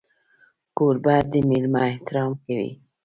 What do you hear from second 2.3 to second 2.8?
کوي.